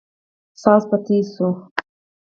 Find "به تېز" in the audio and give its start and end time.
0.89-1.25